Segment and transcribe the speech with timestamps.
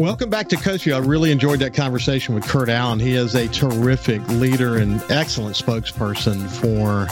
[0.00, 0.94] Welcome back to Coast View.
[0.94, 2.98] I really enjoyed that conversation with Kurt Allen.
[2.98, 7.06] He is a terrific leader and excellent spokesperson for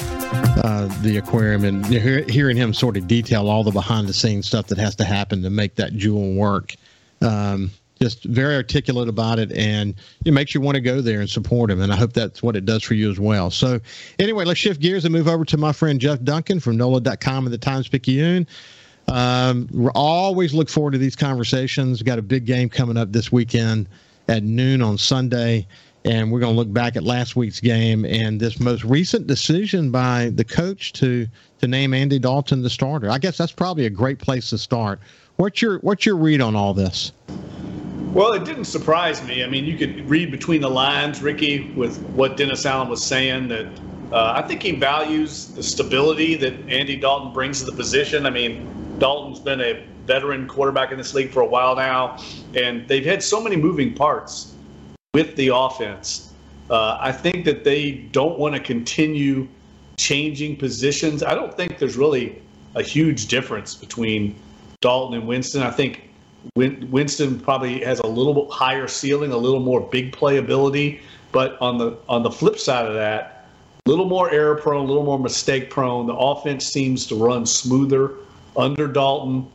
[0.65, 4.69] uh, the aquarium, and hearing him sort of detail all the behind the scenes stuff
[4.69, 6.77] that has to happen to make that jewel work.
[7.21, 9.95] Um, just very articulate about it, and
[10.25, 11.83] it makes you want to go there and support him.
[11.83, 13.51] And I hope that's what it does for you as well.
[13.51, 13.81] So,
[14.19, 17.53] anyway, let's shift gears and move over to my friend Jeff Duncan from NOLA.com and
[17.53, 18.47] the Times Picayune.
[19.09, 22.01] Um, we always look forward to these conversations.
[22.01, 23.89] We've got a big game coming up this weekend
[24.29, 25.67] at noon on Sunday,
[26.05, 29.91] and we're going to look back at last week's game and this most recent decision
[29.91, 31.27] by the coach to
[31.61, 33.11] to name Andy Dalton the starter.
[33.11, 35.01] I guess that's probably a great place to start.
[35.37, 37.13] What's your what's your read on all this?
[38.13, 39.45] Well, it didn't surprise me.
[39.45, 43.49] I mean, you could read between the lines, Ricky, with what Dennis Allen was saying
[43.49, 43.67] that
[44.13, 48.25] uh, I think he values the stability that Andy Dalton brings to the position.
[48.25, 52.19] I mean, Dalton's been a veteran quarterback in this league for a while now,
[52.55, 54.55] and they've had so many moving parts
[55.15, 56.33] with the offense.
[56.71, 59.49] Uh, I think that they don't want to continue
[59.97, 61.23] changing positions.
[61.23, 62.41] I don't think there's really
[62.75, 64.35] a huge difference between
[64.81, 65.63] Dalton and Winston.
[65.63, 66.11] I think
[66.55, 71.01] Win- Winston probably has a little higher ceiling, a little more big playability,
[71.33, 73.49] but on the on the flip side of that,
[73.87, 76.07] a little more error prone, a little more mistake prone.
[76.07, 78.15] The offense seems to run smoother
[78.59, 79.47] under Dalton,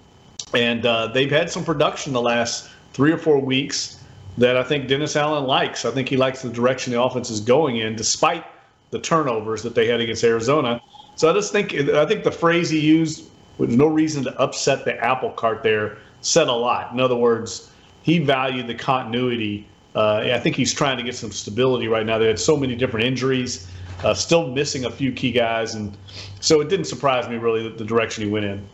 [0.55, 3.99] and uh, they've had some production the last three or four weeks
[4.37, 5.85] that I think Dennis Allen likes.
[5.85, 8.45] I think he likes the direction the offense is going in, despite
[8.89, 10.81] the turnovers that they had against Arizona.
[11.15, 14.85] So I just think I think the phrase he used with no reason to upset
[14.85, 16.91] the apple cart there said a lot.
[16.91, 17.69] In other words,
[18.01, 19.67] he valued the continuity.
[19.95, 22.17] Uh, I think he's trying to get some stability right now.
[22.17, 23.67] They had so many different injuries,
[24.03, 25.95] uh, still missing a few key guys, and
[26.39, 28.67] so it didn't surprise me really that the direction he went in.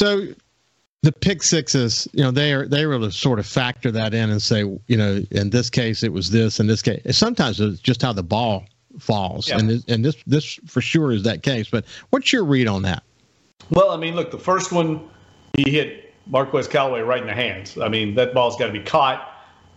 [0.00, 0.28] So
[1.02, 4.14] the pick sixes, you know, they are they were able to sort of factor that
[4.14, 7.60] in and say, you know, in this case it was this, in this case, sometimes
[7.60, 8.64] it's just how the ball
[8.98, 9.58] falls, yeah.
[9.58, 11.68] and this, and this this for sure is that case.
[11.68, 13.02] But what's your read on that?
[13.68, 15.06] Well, I mean, look, the first one
[15.54, 17.76] he hit Marquez Callaway right in the hands.
[17.76, 19.26] I mean, that ball's got to be caught.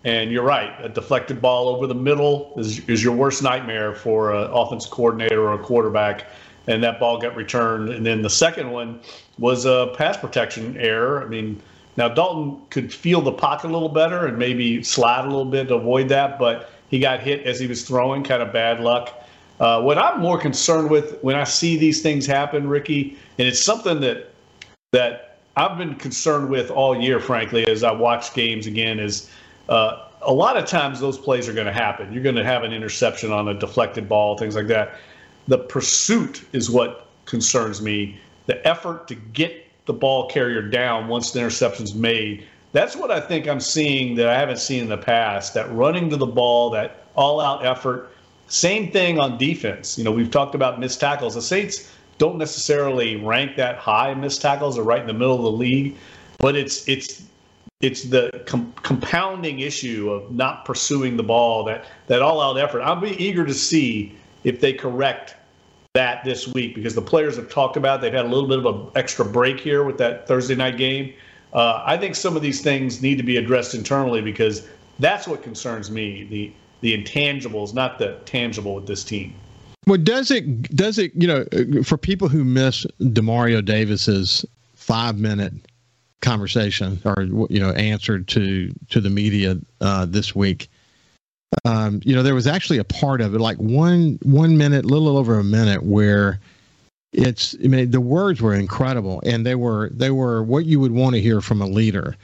[0.06, 4.34] And you're right, a deflected ball over the middle is, is your worst nightmare for
[4.34, 6.28] an offense coordinator or a quarterback
[6.68, 7.90] and that ball got returned.
[7.90, 9.00] And then the second one
[9.38, 11.24] was a pass protection error.
[11.24, 11.62] I mean,
[11.98, 15.68] now Dalton could feel the pocket a little better and maybe slide a little bit
[15.68, 19.24] to avoid that, but he got hit as he was throwing, kind of bad luck.
[19.60, 23.60] Uh, what I'm more concerned with when I see these things happen, Ricky, and it's
[23.60, 24.30] something that
[24.92, 29.30] that I've been concerned with all year, frankly, as I watch games again, is
[29.70, 32.12] uh, a lot of times those plays are going to happen.
[32.12, 34.96] You're going to have an interception on a deflected ball, things like that
[35.48, 38.20] the pursuit is what concerns me.
[38.46, 42.46] The effort to get the ball carrier down once the interception's made.
[42.72, 45.54] That's what I think I'm seeing that I haven't seen in the past.
[45.54, 48.10] That running to the ball, that all-out effort.
[48.48, 49.98] Same thing on defense.
[49.98, 51.36] You know, we've talked about missed tackles.
[51.36, 54.76] The Saints don't necessarily rank that high in missed tackles.
[54.76, 55.96] They're right in the middle of the league,
[56.40, 57.24] but it's it's
[57.82, 61.64] it's the com- compounding issue of not pursuing the ball.
[61.66, 62.82] That that all-out effort.
[62.82, 65.36] I'll be eager to see if they correct
[65.94, 68.02] that this week because the players have talked about it.
[68.02, 71.14] they've had a little bit of an extra break here with that Thursday night game.
[71.54, 74.68] Uh, I think some of these things need to be addressed internally because
[74.98, 79.34] that's what concerns me the the intangibles, not the tangible with this team.
[79.86, 81.46] Well, does it does it you know
[81.84, 85.54] for people who miss Demario Davis's five minute
[86.22, 90.70] conversation or you know answer to to the media uh, this week?
[91.66, 95.18] Um, you know, there was actually a part of it, like one one minute, little
[95.18, 96.40] over a minute, where
[97.12, 97.56] it's.
[97.64, 101.16] I mean, the words were incredible, and they were they were what you would want
[101.16, 102.16] to hear from a leader.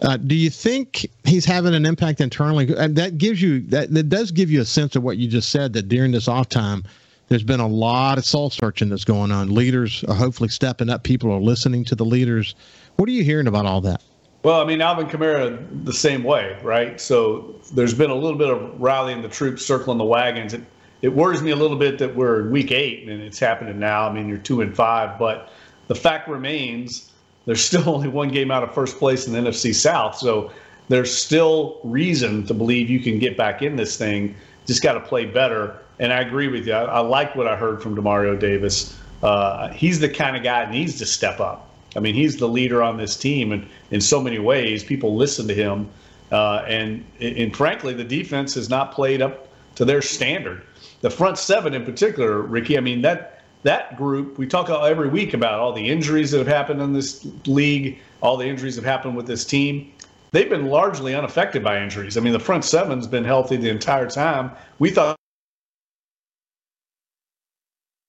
[0.00, 2.74] Uh, do you think he's having an impact internally?
[2.76, 5.50] And that gives you that that does give you a sense of what you just
[5.50, 5.72] said.
[5.72, 6.84] That during this off time,
[7.28, 9.54] there's been a lot of soul searching that's going on.
[9.54, 11.04] Leaders are hopefully stepping up.
[11.04, 12.54] People are listening to the leaders.
[12.96, 14.02] What are you hearing about all that?
[14.42, 17.00] Well, I mean, Alvin Kamara the same way, right?
[17.00, 20.52] So there's been a little bit of rallying the troops, circling the wagons.
[20.52, 20.62] It,
[21.00, 24.08] it worries me a little bit that we're in week eight and it's happening now.
[24.08, 25.52] I mean, you're two and five, but
[25.86, 27.12] the fact remains
[27.46, 30.16] there's still only one game out of first place in the NFC South.
[30.16, 30.50] So
[30.88, 34.34] there's still reason to believe you can get back in this thing.
[34.66, 35.78] Just got to play better.
[36.00, 36.72] And I agree with you.
[36.72, 38.98] I, I like what I heard from Demario Davis.
[39.22, 41.68] uh, he's the kind of guy that needs to step up.
[41.96, 45.46] I mean, he's the leader on this team, and in so many ways, people listen
[45.48, 45.88] to him.
[46.30, 50.62] Uh, and and frankly, the defense has not played up to their standard.
[51.02, 52.78] The front seven, in particular, Ricky.
[52.78, 54.38] I mean that that group.
[54.38, 58.36] We talk every week about all the injuries that have happened in this league, all
[58.36, 59.92] the injuries that have happened with this team.
[60.30, 62.16] They've been largely unaffected by injuries.
[62.16, 64.50] I mean, the front seven's been healthy the entire time.
[64.78, 65.16] We thought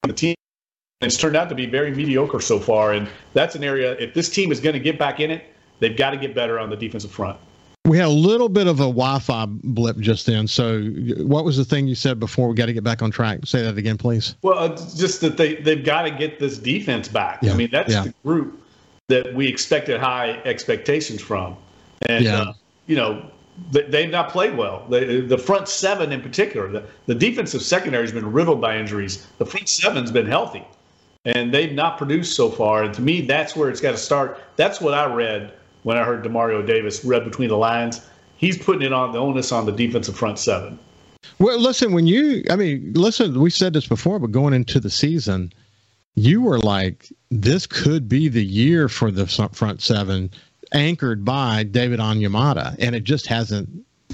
[0.03, 0.35] the team
[1.01, 2.93] it's turned out to be very mediocre so far.
[2.93, 5.45] And that's an area, if this team is going to get back in it,
[5.79, 7.37] they've got to get better on the defensive front.
[7.85, 10.47] We had a little bit of a Wi Fi blip just then.
[10.47, 10.83] So,
[11.17, 13.39] what was the thing you said before we got to get back on track?
[13.43, 14.35] Say that again, please.
[14.41, 17.39] Well, uh, just that they, they've got to get this defense back.
[17.41, 17.51] Yeah.
[17.51, 18.03] I mean, that's yeah.
[18.03, 18.65] the group
[19.09, 21.57] that we expected high expectations from.
[22.07, 22.41] And, yeah.
[22.41, 22.53] uh,
[22.87, 23.29] you know,
[23.71, 24.85] they've not played well.
[24.87, 29.27] the front seven in particular, the, the defensive secondary has been riddled by injuries.
[29.39, 30.65] The front seven's been healthy
[31.25, 32.83] and they've not produced so far.
[32.83, 34.39] And to me, that's where it's got to start.
[34.55, 35.53] That's what I read
[35.83, 38.05] when I heard Demario Davis read between the lines.
[38.37, 40.77] He's putting it on the onus on the defensive front seven.
[41.39, 44.89] Well, listen, when you, I mean, listen, we said this before, but going into the
[44.89, 45.53] season,
[46.15, 50.29] you were like, this could be the year for the front seven,
[50.73, 53.69] anchored by David Onyemata, and it just hasn't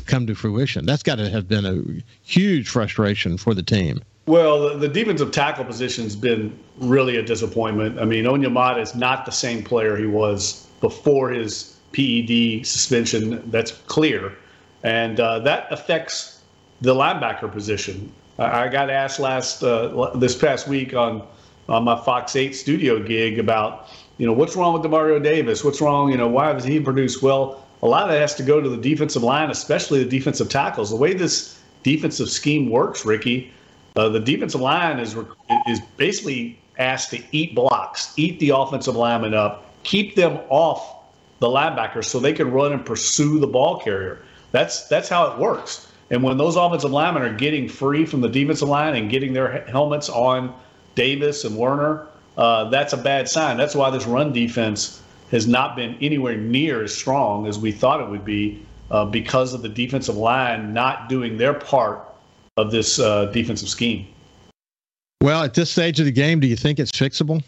[0.06, 0.86] come to fruition.
[0.86, 1.84] That's got to have been a
[2.24, 4.02] huge frustration for the team.
[4.30, 8.00] Well, the, defensive tackle position has been really a disappointment.
[8.00, 13.42] I mean, Onyemata is not the same player he was before his PED suspension.
[13.50, 14.38] That's clear,
[14.84, 16.44] and uh, that affects
[16.80, 18.12] the linebacker position.
[18.38, 21.24] I, I got asked last uh, this past week on
[21.68, 23.88] on my Fox 8 studio gig about
[24.20, 25.64] you know what's wrong with Demario Davis?
[25.64, 26.12] What's wrong?
[26.12, 27.66] You know why has he produced well?
[27.82, 30.92] A lot of that has to go to the defensive line, especially the defensive tackles.
[30.92, 33.52] The way this defensive scheme works, Ricky
[33.96, 35.16] uh, the defensive line is
[35.68, 40.96] is basically asked to eat blocks, eat the offensive lineman up, keep them off
[41.40, 44.22] the linebackers so they can run and pursue the ball carrier.
[44.52, 45.92] That's that's how it works.
[46.12, 49.66] And when those offensive linemen are getting free from the defensive line and getting their
[49.68, 50.54] helmets on
[50.96, 52.08] Davis and Werner,
[52.38, 53.58] uh, that's a bad sign.
[53.58, 55.02] That's why this run defense
[55.32, 59.54] has not been anywhere near as strong as we thought it would be uh, because
[59.54, 62.09] of the defensive line not doing their part
[62.60, 64.08] of this uh, defensive scheme.
[65.22, 67.44] Well, at this stage of the game, do you think it's fixable?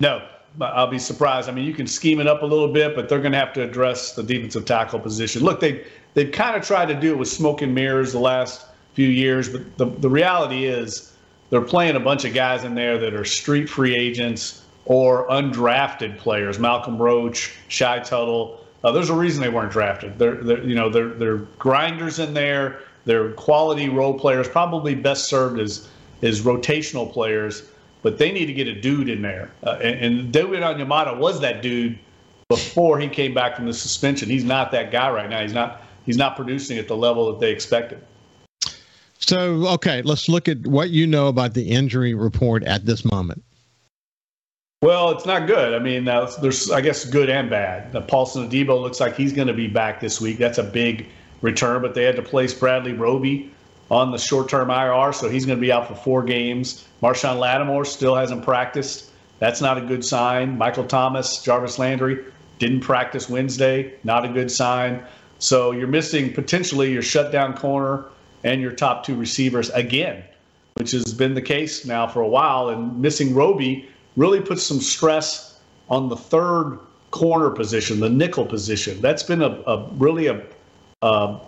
[0.00, 0.26] No,
[0.60, 1.48] I'll be surprised.
[1.48, 3.52] I mean, you can scheme it up a little bit, but they're going to have
[3.54, 5.42] to address the defensive tackle position.
[5.42, 5.84] Look, they
[6.14, 9.48] they've kind of tried to do it with smoke and mirrors the last few years,
[9.48, 11.12] but the the reality is
[11.50, 16.18] they're playing a bunch of guys in there that are street free agents or undrafted
[16.18, 16.58] players.
[16.58, 18.66] Malcolm Roach, Shy Tuttle.
[18.84, 20.18] Uh, there's a reason they weren't drafted.
[20.18, 22.80] They're, they're you know they're they're grinders in there.
[23.04, 25.88] They're quality role players, probably best served as
[26.22, 27.62] as rotational players,
[28.02, 29.50] but they need to get a dude in there.
[29.64, 31.98] Uh, and, and David Onyemata was that dude
[32.48, 34.28] before he came back from the suspension.
[34.28, 35.42] He's not that guy right now.
[35.42, 38.02] He's not he's not producing at the level that they expected.
[39.18, 43.42] So, okay, let's look at what you know about the injury report at this moment.
[44.82, 45.74] Well, it's not good.
[45.74, 47.94] I mean, uh, there's, I guess, good and bad.
[47.94, 50.38] Uh, Paulson Adebo looks like he's going to be back this week.
[50.38, 51.06] That's a big
[51.42, 53.52] return, but they had to place Bradley Roby
[53.90, 56.86] on the short-term IR, so he's going to be out for four games.
[57.02, 59.10] Marshon Lattimore still hasn't practiced.
[59.38, 60.56] That's not a good sign.
[60.56, 62.24] Michael Thomas, Jarvis Landry
[62.58, 63.92] didn't practice Wednesday.
[64.04, 65.04] Not a good sign.
[65.40, 68.04] So you're missing potentially your shutdown corner
[68.44, 70.22] and your top two receivers again,
[70.74, 72.68] which has been the case now for a while.
[72.68, 75.58] And missing Roby really puts some stress
[75.90, 76.78] on the third
[77.10, 79.00] corner position, the nickel position.
[79.00, 80.40] That's been a, a really a
[81.02, 81.38] uh,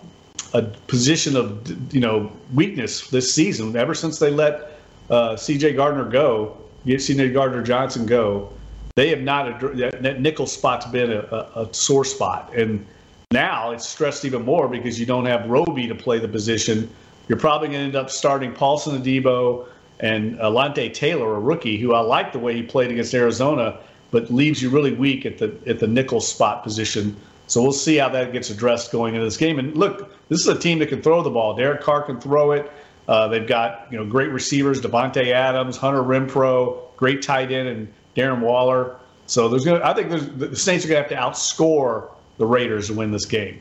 [0.53, 3.75] a position of you know weakness this season.
[3.75, 5.73] Ever since they let uh, C.J.
[5.73, 7.31] Gardner go, C.J.
[7.31, 8.51] Gardner Johnson go,
[8.95, 12.85] they have not that nickel spot's been a, a, sore spot, and
[13.31, 16.89] now it's stressed even more because you don't have Roby to play the position.
[17.27, 19.67] You're probably going to end up starting Paulson Adebo
[19.99, 23.79] and Alontae Taylor, a rookie who I like the way he played against Arizona,
[24.11, 27.17] but leaves you really weak at the at the nickel spot position.
[27.47, 29.59] So we'll see how that gets addressed going into this game.
[29.59, 31.55] And look, this is a team that can throw the ball.
[31.55, 32.71] Derek Carr can throw it.
[33.07, 37.93] Uh, they've got you know great receivers, Davante Adams, Hunter Renfrow, great tight end, and
[38.15, 38.95] Darren Waller.
[39.27, 39.81] So there's going.
[39.81, 43.25] I think the Saints are going to have to outscore the Raiders to win this
[43.25, 43.59] game.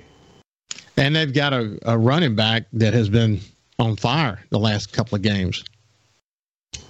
[0.96, 3.40] And they've got a, a running back that has been
[3.78, 5.64] on fire the last couple of games.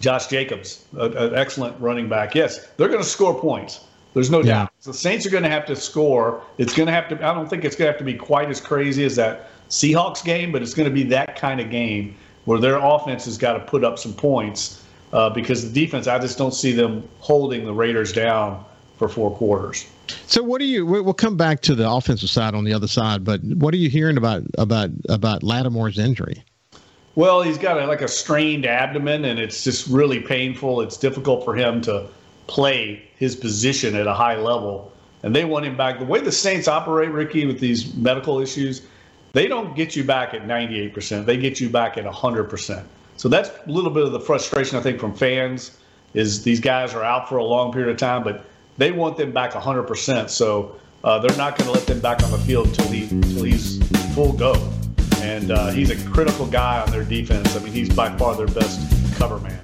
[0.01, 2.35] Josh Jacobs, an excellent running back.
[2.35, 3.81] Yes, they're going to score points.
[4.13, 4.45] There's no yeah.
[4.45, 4.73] doubt.
[4.85, 6.43] The Saints are going to have to score.
[6.59, 7.15] It's going to have to.
[7.17, 10.23] I don't think it's going to have to be quite as crazy as that Seahawks
[10.23, 12.15] game, but it's going to be that kind of game
[12.45, 14.85] where their offense has got to put up some points.
[15.15, 18.63] uh, because the defense, I just don't see them holding the Raiders down
[18.99, 19.87] for four quarters.
[20.27, 20.85] So, what do you?
[20.85, 23.89] We'll come back to the offensive side on the other side, but what are you
[23.89, 26.45] hearing about about about Lattimore's injury?
[27.15, 30.83] Well, he's got a, like a strained abdomen, and it's just really painful.
[30.83, 32.07] It's difficult for him to
[32.47, 35.99] play his position at a high level, and they want him back.
[35.99, 38.83] The way the Saints operate, Ricky, with these medical issues,
[39.33, 41.27] they don't get you back at 98%.
[41.27, 42.85] They get you back at 100%.
[43.17, 45.79] So that's a little bit of the frustration I think from fans
[46.15, 48.45] is these guys are out for a long period of time, but
[48.79, 50.31] they want them back 100%.
[50.31, 53.45] So uh, they're not going to let them back on the field until he until
[53.45, 54.55] he's full go.
[55.17, 57.57] And uh, he's a critical guy on their defense.
[57.57, 58.81] I mean, he's by far their best
[59.17, 59.64] cover man.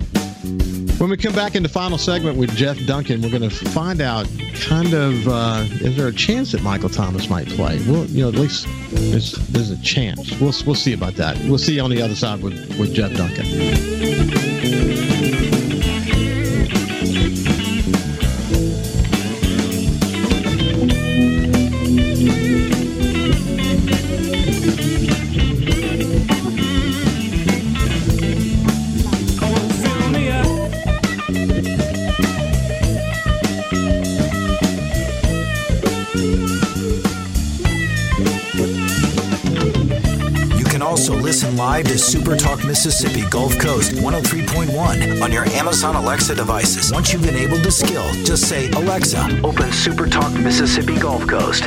[1.01, 4.03] When we come back in the final segment with Jeff Duncan, we're going to find
[4.03, 7.79] out kind of uh, is there a chance that Michael Thomas might play?
[7.87, 10.31] Well, you know, at least there's, there's a chance.
[10.39, 11.39] We'll we'll see about that.
[11.45, 14.90] We'll see you on the other side with with Jeff Duncan.
[42.01, 46.93] Listen live to Super Talk Mississippi Gulf Coast 103.1 on your Amazon Alexa devices.
[46.93, 51.65] Once you've enabled the skill, just say, Alexa, open Super Talk Mississippi Gulf Coast.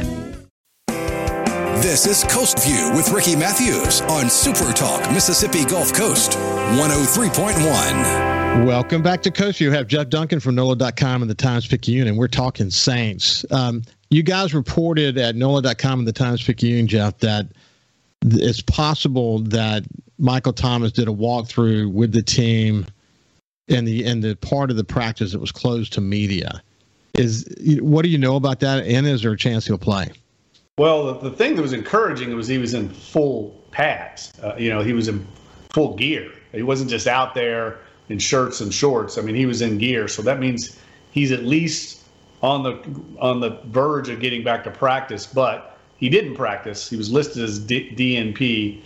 [1.82, 8.66] This is Coast View with Ricky Matthews on Super Talk Mississippi Gulf Coast 103.1.
[8.66, 9.70] Welcome back to Coast View.
[9.70, 13.46] We have Jeff Duncan from NOLA.com and the Times Picayune, and we're talking Saints.
[13.52, 17.48] Um, you guys reported at NOLA.com and the Times Picayune, Jeff, that–
[18.26, 19.84] it's possible that
[20.18, 22.86] Michael Thomas did a walkthrough with the team
[23.68, 26.62] and the in the part of the practice that was closed to media.
[27.14, 27.48] Is
[27.82, 28.86] what do you know about that?
[28.86, 30.12] And is there a chance he'll play?
[30.78, 34.34] Well, the, the thing that was encouraging was he was in full pads.
[34.42, 35.26] Uh, you know, he was in
[35.70, 36.32] full gear.
[36.52, 37.80] He wasn't just out there
[38.10, 39.18] in shirts and shorts.
[39.18, 40.80] I mean, he was in gear, so that means
[41.12, 42.04] he's at least
[42.42, 42.74] on the
[43.20, 45.28] on the verge of getting back to practice.
[45.28, 46.90] But he didn't practice.
[46.90, 48.84] He was listed as D- DNP.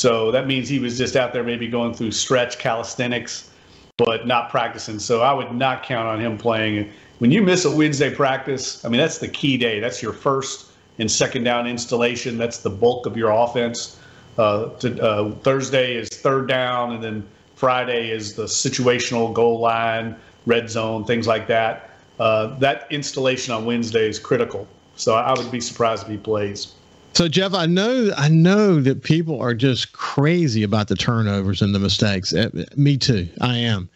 [0.00, 3.50] So that means he was just out there maybe going through stretch calisthenics,
[3.98, 4.98] but not practicing.
[4.98, 6.90] So I would not count on him playing.
[7.18, 9.78] When you miss a Wednesday practice, I mean, that's the key day.
[9.78, 12.38] That's your first and second down installation.
[12.38, 14.00] That's the bulk of your offense.
[14.38, 17.22] Uh, to, uh, Thursday is third down, and then
[17.56, 20.16] Friday is the situational goal line,
[20.46, 21.90] red zone, things like that.
[22.18, 24.66] Uh, that installation on Wednesday is critical.
[24.96, 26.72] So I would be surprised if he plays.
[27.12, 31.74] So Jeff, I know I know that people are just crazy about the turnovers and
[31.74, 32.32] the mistakes.
[32.32, 33.28] Eh, me too.
[33.40, 33.88] I am.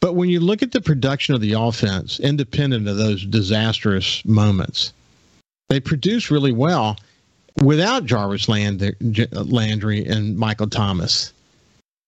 [0.00, 4.92] But when you look at the production of the offense, independent of those disastrous moments,
[5.68, 6.96] they produce really well
[7.62, 11.32] without Jarvis Landry and Michael Thomas.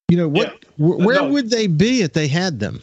[0.08, 0.58] You know what?
[0.78, 0.86] Yeah.
[0.86, 1.28] Where no.
[1.28, 2.80] would they be if they had them?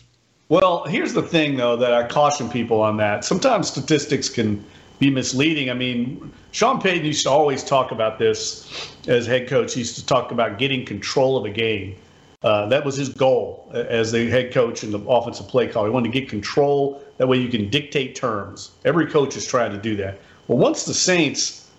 [0.50, 3.24] Well, here's the thing, though, that I caution people on that.
[3.24, 4.64] Sometimes statistics can
[5.00, 5.70] be misleading.
[5.70, 9.74] I mean, Sean Payton used to always talk about this as head coach.
[9.74, 11.96] He used to talk about getting control of a game.
[12.44, 15.86] Uh, that was his goal as the head coach and the offensive play call.
[15.86, 17.04] He wanted to get control.
[17.18, 18.72] That way you can dictate terms.
[18.86, 20.20] Every coach is trying to do that.
[20.48, 21.70] Well, once the Saints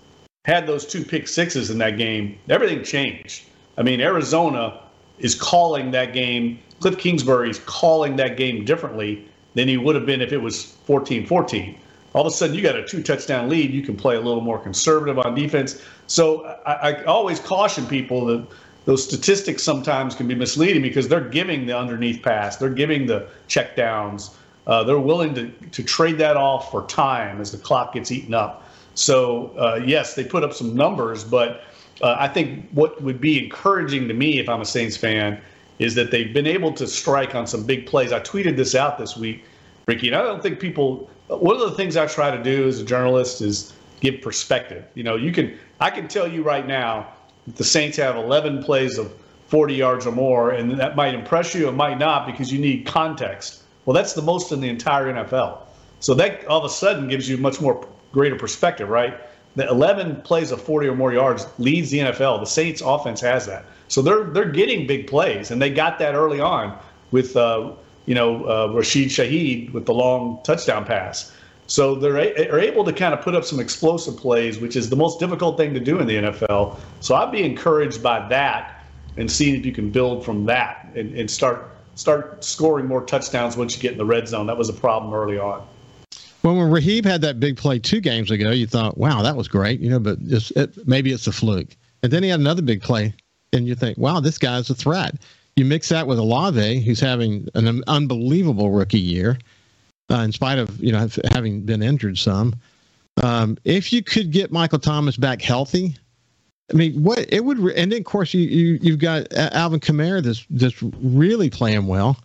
[0.44, 3.44] had those two pick sixes in that game, everything changed.
[3.78, 4.80] I mean, Arizona
[5.18, 6.58] is calling that game.
[6.80, 10.64] Cliff Kingsbury is calling that game differently than he would have been if it was
[10.86, 11.79] 14 14
[12.12, 13.72] all of a sudden you got a two touchdown lead.
[13.72, 15.80] You can play a little more conservative on defense.
[16.06, 18.46] So I, I, always caution people that
[18.84, 23.28] those statistics sometimes can be misleading because they're giving the underneath pass, they're giving the
[23.46, 24.36] check downs.
[24.66, 28.34] Uh, they're willing to, to trade that off for time as the clock gets eaten
[28.34, 28.68] up.
[28.94, 31.64] So, uh, yes, they put up some numbers, but
[32.02, 35.40] uh, I think what would be encouraging to me if I'm a Saints fan
[35.78, 38.12] is that they've been able to strike on some big plays.
[38.12, 39.44] I tweeted this out this week,
[39.86, 41.08] Ricky, and I don't think people
[41.38, 44.84] one of the things I try to do as a journalist is give perspective.
[44.94, 47.08] You know, you can I can tell you right now
[47.46, 49.12] that the Saints have 11 plays of
[49.48, 52.86] 40 yards or more, and that might impress you, it might not, because you need
[52.86, 53.62] context.
[53.84, 55.58] Well, that's the most in the entire NFL.
[55.98, 59.18] So that all of a sudden gives you much more greater perspective, right?
[59.56, 62.40] The 11 plays of 40 or more yards leads the NFL.
[62.40, 63.64] The Saints offense has that.
[63.88, 66.78] So they're they're getting big plays, and they got that early on
[67.10, 67.72] with uh,
[68.06, 71.32] you know, uh, Rashid Shaheed with the long touchdown pass.
[71.66, 74.90] So they're a- are able to kind of put up some explosive plays, which is
[74.90, 76.78] the most difficult thing to do in the NFL.
[76.98, 78.84] So I'd be encouraged by that
[79.16, 83.56] and seeing if you can build from that and, and start start scoring more touchdowns
[83.56, 84.46] once you get in the red zone.
[84.46, 85.66] That was a problem early on.
[86.42, 89.46] Well, when Raheem had that big play two games ago, you thought, "Wow, that was
[89.46, 90.00] great," you know.
[90.00, 91.76] But it's, it, maybe it's a fluke.
[92.02, 93.14] And then he had another big play,
[93.52, 95.16] and you think, "Wow, this guy's a threat."
[95.60, 99.38] You mix that with Olave, who's having an unbelievable rookie year,
[100.10, 102.54] uh, in spite of you know having been injured some.
[103.22, 105.96] Um, if you could get Michael Thomas back healthy,
[106.72, 110.22] I mean, what it would, and then of course you you you've got Alvin Kamara
[110.22, 112.16] that's that's really playing well.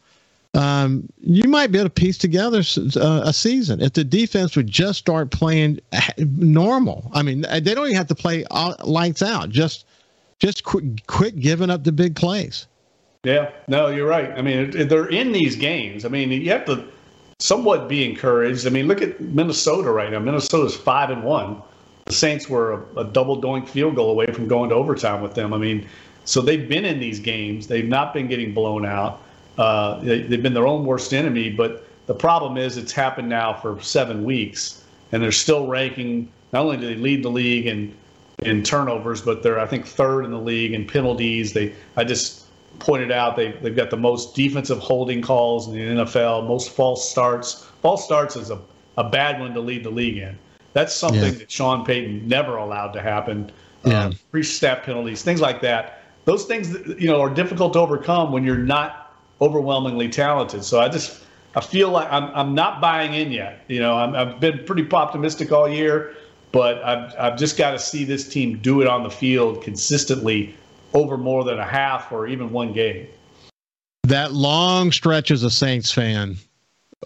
[0.54, 2.63] Um, you might be able to piece together
[2.96, 5.82] uh, a season if the defense would just start playing
[6.18, 7.12] normal.
[7.13, 8.46] I mean, they don't even have to play
[8.86, 9.50] lights out.
[9.50, 9.88] Just
[10.39, 12.68] just quit quit giving up the big plays.
[13.25, 14.32] Yeah, no, you're right.
[14.38, 16.05] I mean, they're in these games.
[16.05, 16.86] I mean, you have to
[17.39, 18.67] somewhat be encouraged.
[18.67, 20.20] I mean, look at Minnesota right now.
[20.20, 21.60] Minnesota's five and one.
[22.05, 25.34] The Saints were a, a double doink field goal away from going to overtime with
[25.34, 25.53] them.
[25.53, 25.88] I mean,
[26.25, 27.65] so they've been in these games.
[27.65, 29.24] They've not been getting blown out.
[29.58, 31.50] Uh, they, have been their own worst enemy.
[31.50, 36.32] But the problem is, it's happened now for seven weeks, and they're still ranking.
[36.53, 37.91] Not only do they lead the league in
[38.39, 41.53] in turnovers, but they're I think third in the league in penalties.
[41.53, 42.45] They I just
[42.79, 47.10] pointed out they they've got the most defensive holding calls in the NFL, most false
[47.10, 47.65] starts.
[47.82, 48.60] False starts is a,
[48.98, 50.38] a bad one to lead the league in.
[50.74, 51.39] That's something yeah.
[51.39, 53.51] that Sean Payton never allowed to happen.
[53.86, 54.05] Yeah.
[54.05, 56.01] Um, pre-snap penalties, things like that.
[56.25, 60.63] Those things, you know, are difficult to overcome when you're not overwhelmingly talented.
[60.63, 61.24] So I just,
[61.55, 63.63] I feel like I'm, I'm not buying in yet.
[63.67, 66.15] You know, i have been pretty optimistic all year,
[66.51, 70.55] but I've, I've just got to see this team do it on the field consistently
[70.96, 73.08] over more than a half or even one game.
[74.04, 76.38] That long stretch as a Saints fan,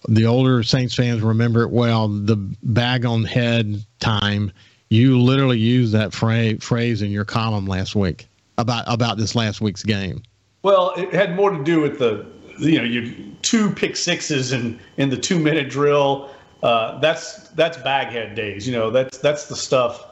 [0.08, 2.08] the older Saints fans remember it well.
[2.08, 4.52] The bag on head time.
[4.90, 8.28] You literally used that phrase phrase in your column last week
[8.58, 10.24] about about this last week's game.
[10.64, 12.26] Well, it had more to do with the
[12.60, 16.30] you know you two pick sixes in in the two minute drill.
[16.62, 18.68] Uh, that's that's baghead days.
[18.68, 20.06] You know that's that's the stuff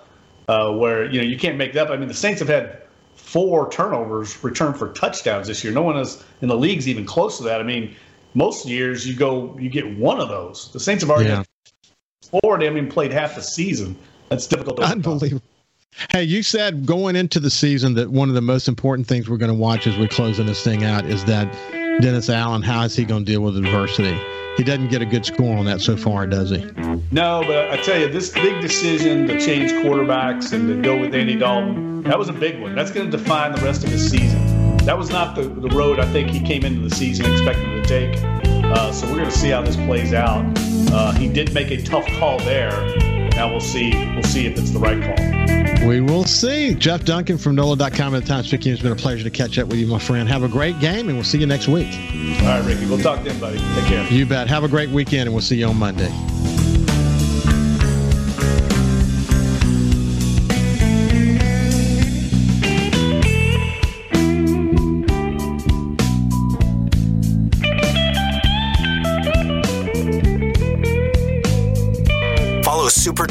[0.47, 1.89] uh, where you know you can't make that up.
[1.91, 2.81] I mean the Saints have had
[3.27, 5.73] four turnovers returned for touchdowns this year.
[5.73, 7.59] No one is in the league's even close to that.
[7.59, 7.93] I mean,
[8.35, 10.71] most years you go you get one of those.
[10.71, 11.43] The Saints have already yeah.
[12.41, 12.57] four.
[12.57, 13.97] They haven't played half the season.
[14.29, 14.77] That's difficult.
[14.77, 15.43] To Unbelievable.
[16.11, 19.37] Hey, you said going into the season that one of the most important things we're
[19.37, 21.51] going to watch as we're closing this thing out is that
[22.01, 22.61] Dennis Allen.
[22.61, 24.17] How is he going to deal with adversity?
[24.57, 26.65] He doesn't get a good score on that so far, does he?
[27.11, 31.13] No, but I tell you, this big decision to change quarterbacks and to go with
[31.13, 32.73] Andy Dalton that was a big one.
[32.73, 34.77] That's going to define the rest of his season.
[34.85, 37.83] That was not the, the road I think he came into the season expecting to
[37.83, 38.17] take.
[38.63, 40.45] Uh, so we're going to see how this plays out.
[40.89, 42.71] Uh, he did make a tough call there.
[43.37, 43.91] Now we'll see.
[44.15, 45.87] We'll see if it's the right call.
[45.87, 46.73] We will see.
[46.73, 48.73] Jeff Duncan from NOLA.com at the Times Picayune.
[48.73, 50.27] It's been a pleasure to catch up with you, my friend.
[50.27, 51.93] Have a great game, and we'll see you next week.
[52.41, 52.87] All right, Ricky.
[52.87, 53.59] We'll talk then, buddy.
[53.59, 54.07] Take care.
[54.11, 54.47] You bet.
[54.47, 56.11] Have a great weekend, and we'll see you on Monday.